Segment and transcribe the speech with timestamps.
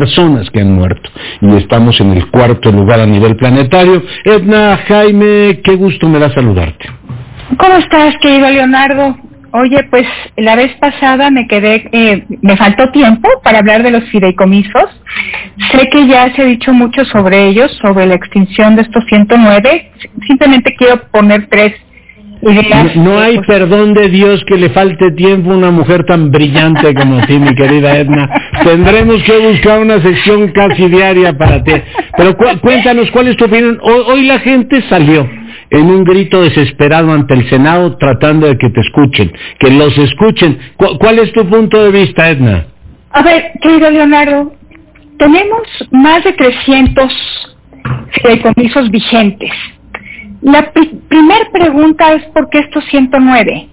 [0.00, 1.10] personas que han muerto.
[1.42, 4.02] Y estamos en el cuarto lugar a nivel planetario.
[4.24, 6.88] Edna, Jaime, qué gusto me da saludarte.
[7.58, 9.16] ¿Cómo estás, querido Leonardo?
[9.52, 14.04] Oye, pues la vez pasada me quedé, eh, me faltó tiempo para hablar de los
[14.04, 14.88] fideicomisos.
[15.72, 19.90] Sé que ya se ha dicho mucho sobre ellos, sobre la extinción de estos 109.
[20.28, 21.74] Simplemente quiero poner tres.
[22.42, 27.20] No, hay perdón de Dios que le falte tiempo a una mujer tan brillante como
[27.26, 28.28] ti, mi querida Edna.
[28.64, 31.72] Tendremos que buscar una sección casi diaria para ti.
[32.16, 33.78] Pero cuéntanos, ¿cuál es tu opinión?
[33.82, 35.28] hoy la gente salió
[35.70, 40.58] en un grito desesperado ante el Senado tratando de que te escuchen, que los escuchen.
[40.76, 42.66] ¿Cuál es tu punto de vista, Edna?
[43.12, 44.52] A ver, querido Leonardo,
[45.18, 47.50] tenemos más de 300
[48.12, 49.52] fideicomisos vigentes.
[50.42, 53.68] La primera pregunta es ¿por qué estos 109?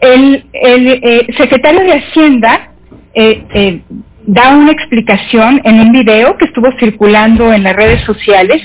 [0.00, 2.72] El, el eh, secretario de Hacienda
[3.14, 3.82] eh, eh,
[4.26, 8.62] da una explicación en un video que estuvo circulando en las redes sociales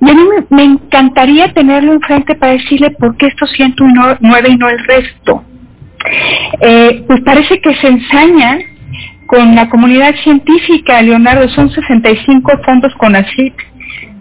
[0.00, 4.68] y a mí me, encantaría tenerlo enfrente para decirle por qué estos 109 y no
[4.68, 5.44] el resto.
[7.06, 8.58] Pues parece que se ensaña
[9.26, 13.54] con la comunidad científica, Leonardo, son 65 fondos con ACIT,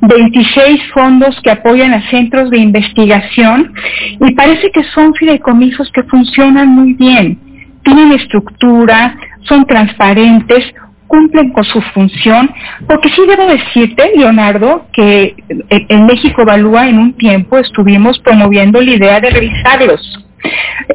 [0.02, 3.73] 26 fondos que apoyan a centros de investigación
[4.19, 7.39] y parece que son fideicomisos que funcionan muy bien,
[7.83, 10.73] tienen estructura, son transparentes,
[11.08, 12.49] cumplen con su función,
[12.88, 15.36] porque sí debo decirte, Leonardo, que
[15.69, 20.25] en México Evalúa en un tiempo estuvimos promoviendo la idea de revisarlos.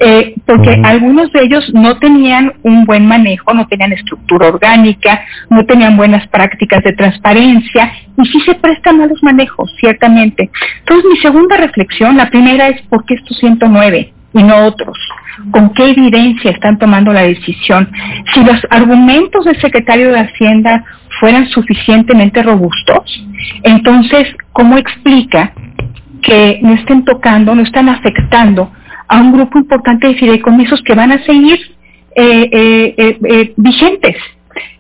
[0.01, 5.65] Eh, porque algunos de ellos no tenían un buen manejo, no tenían estructura orgánica, no
[5.65, 10.51] tenían buenas prácticas de transparencia y sí se prestan malos manejos, ciertamente.
[10.81, 14.97] Entonces mi segunda reflexión, la primera es ¿por qué estos 109 y no otros?
[15.51, 17.91] con qué evidencia están tomando la decisión.
[18.35, 20.85] Si los argumentos del secretario de Hacienda
[21.21, 23.25] fueran suficientemente robustos,
[23.63, 25.53] entonces, ¿cómo explica
[26.23, 28.73] que no estén tocando, no están afectando
[29.09, 31.59] a un grupo importante de fideicomisos que van a seguir
[32.15, 34.17] eh, eh, eh, vigentes?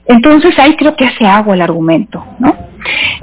[0.06, 2.69] Entonces ahí creo que hace agua el argumento, ¿no?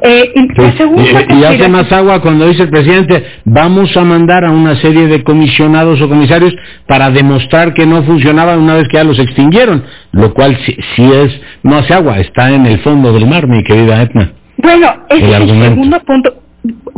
[0.02, 5.08] Eh, y, hace más agua cuando dice el presidente, vamos a mandar a una serie
[5.08, 6.54] de comisionados o comisarios
[6.86, 11.42] para demostrar que no funcionaban una vez que ya los extinguieron, lo cual sí, es,
[11.64, 14.32] no hace agua, está en el fondo del mar, mi querida Etna.
[14.58, 16.34] Bueno, ese es el segundo punto,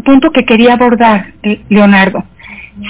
[0.04, 2.24] punto que quería abordar, eh, Leonardo.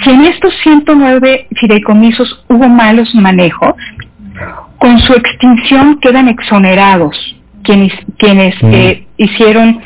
[0.02, 3.74] Si en estos 109 fideicomisos hubo malos manejos,
[4.78, 7.16] con su extinción quedan exonerados
[7.62, 8.72] quienes, quienes mm.
[8.72, 9.80] eh, hicieron,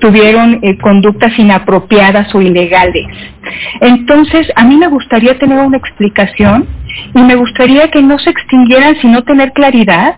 [0.00, 3.06] tuvieron eh, conductas inapropiadas o ilegales.
[3.80, 6.66] Entonces, a mí me gustaría tener una explicación
[7.14, 10.16] y me gustaría que no se extinguieran sino tener claridad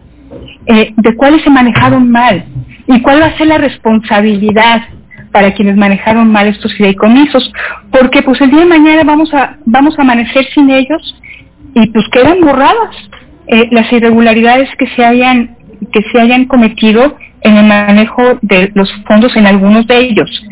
[0.67, 2.45] eh, de cuáles se manejaron mal
[2.87, 4.83] y cuál va a ser la responsabilidad
[5.33, 7.53] para quienes manejaron mal estos fideicomisos,
[7.91, 11.21] porque pues el día de mañana vamos a vamos a amanecer sin ellos
[11.75, 12.97] y pues quedan borradas
[13.47, 15.57] eh, las irregularidades que se hayan
[15.93, 20.45] que se hayan cometido en el manejo de los fondos en algunos de ellos.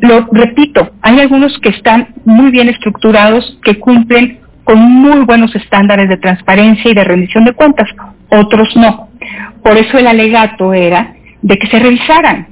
[0.00, 6.08] Lo repito, hay algunos que están muy bien estructurados, que cumplen con muy buenos estándares
[6.08, 7.88] de transparencia y de rendición de cuentas,
[8.30, 9.08] otros no.
[9.62, 12.48] Por eso el alegato era de que se revisaran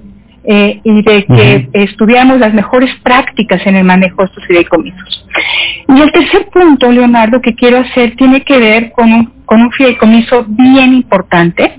[0.50, 5.26] eh, y de que estudiáramos las mejores prácticas en el manejo de estos fideicomisos.
[5.88, 9.70] Y el tercer punto, Leonardo, que quiero hacer tiene que ver con un, con un
[9.72, 11.76] fideicomiso bien importante,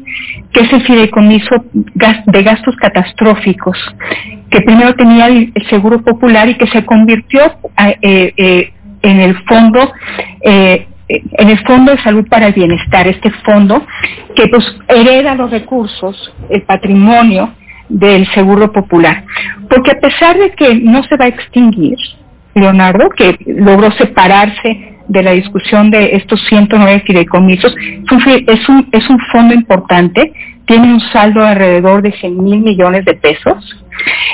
[0.54, 3.76] que es el fideicomiso de gastos catastróficos,
[4.52, 7.42] que primero tenía el, Seguro Popular y que se convirtió
[8.04, 9.92] eh, eh, en el fondo
[11.12, 13.84] en el Fondo de Salud para el Bienestar, este fondo
[14.36, 17.56] que pues hereda los recursos, el patrimonio
[17.90, 19.26] del Seguro Popular.
[19.70, 21.98] Porque a pesar de que no se va a extinguir,
[22.56, 29.20] Leonardo, que logró separarse de la discusión de estos 109 fideicomisos, es un, es un
[29.32, 30.32] fondo importante,
[30.66, 33.84] tiene un saldo alrededor de 100 mil millones de pesos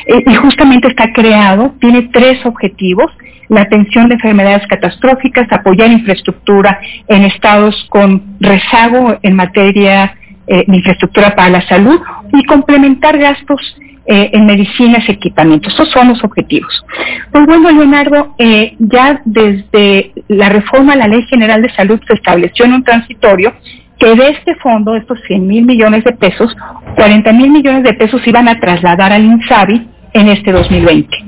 [0.08, 3.10] eh, y justamente está creado, tiene tres objetivos,
[3.48, 10.18] la atención de enfermedades catastróficas, apoyar infraestructura en estados con rezago en materia
[10.48, 12.00] eh, de infraestructura para la salud
[12.34, 13.78] y complementar gastos
[14.08, 15.74] eh, en medicinas equipamientos.
[15.74, 16.86] Esos son los objetivos.
[17.32, 22.14] Pues bueno, Leonardo, eh, ya desde la reforma a la Ley General de Salud se
[22.14, 23.54] estableció en un transitorio
[23.98, 26.56] que de este fondo, estos 100 mil millones de pesos,
[26.96, 31.25] 40 mil millones de pesos iban a trasladar al INSABI en este 2020.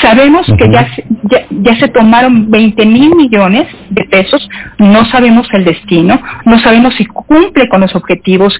[0.00, 1.04] Sabemos que ya se,
[1.50, 4.48] ya, se tomaron 20 mil millones de pesos,
[4.78, 8.58] no sabemos el destino, no sabemos si cumple con los objetivos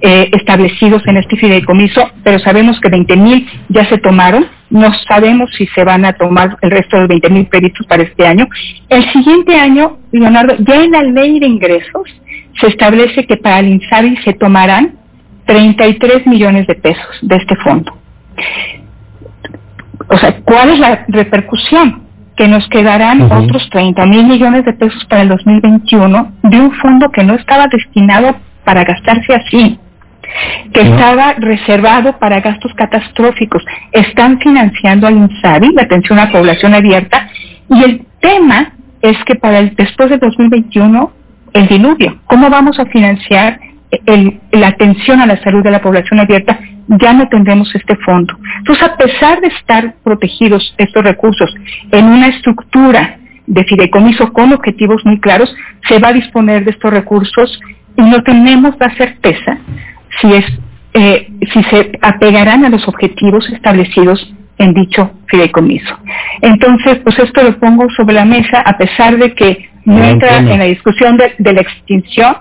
[0.00, 5.50] eh, establecidos en este fideicomiso, pero sabemos que 20 mil ya se tomaron, no sabemos
[5.56, 8.46] si se van a tomar el resto de 20 mil previstos para este año.
[8.88, 12.02] El siguiente año, Leonardo, ya en la ley de ingresos
[12.60, 14.98] se establece que para el INSABI se tomarán
[15.46, 18.01] 33 millones de pesos de este fondo.
[20.52, 22.02] ¿Cuál es la repercusión?
[22.36, 27.10] Que nos quedarán otros 30 mil millones de pesos para el 2021 de un fondo
[27.10, 29.78] que no estaba destinado para gastarse así,
[30.72, 33.64] que estaba reservado para gastos catastróficos.
[33.92, 37.28] Están financiando al INSABI, la atención a población abierta,
[37.70, 41.12] y el tema es que para el después del 2021
[41.54, 42.18] el diluvio.
[42.26, 43.58] ¿Cómo vamos a financiar
[44.52, 46.58] la atención a la salud de la población abierta?
[46.88, 48.36] Ya no tendremos este fondo.
[48.58, 51.54] Entonces, a pesar de estar protegidos estos recursos
[51.90, 55.54] en una estructura de fideicomiso con objetivos muy claros,
[55.88, 57.60] se va a disponer de estos recursos
[57.96, 59.58] y no tenemos la certeza
[60.20, 60.44] si es
[60.94, 65.98] eh, si se apegarán a los objetivos establecidos en dicho fideicomiso.
[66.42, 70.58] Entonces, pues esto lo pongo sobre la mesa a pesar de que no entra en
[70.58, 72.36] la discusión de, la extinción,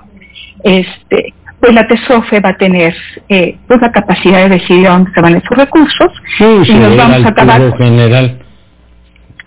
[0.64, 2.94] este, pues la TESOFE va a tener
[3.30, 7.30] eh, pues la capacidad de decidir dónde se van esos recursos y nos vamos a
[7.30, 7.78] acabar.
[7.78, 8.40] General.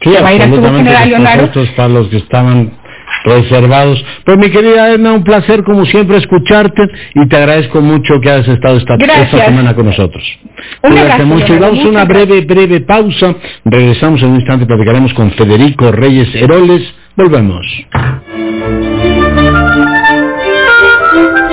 [0.01, 1.51] Sí, se va a ir al general, Leonardo.
[1.77, 2.73] para los que estaban
[3.25, 4.05] reservados.
[4.25, 8.49] Pues mi querida Edna, un placer como siempre escucharte y te agradezco mucho que hayas
[8.49, 10.23] estado esta, esta semana con nosotros.
[10.81, 11.59] Cuídate mucho.
[11.59, 13.35] Damos una breve, breve pausa.
[13.65, 16.83] Regresamos en un instante, platicaremos con Federico Reyes Heroles.
[17.17, 17.67] Volvemos.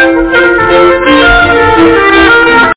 [0.01, 1.06] Thank
[2.15, 2.20] you.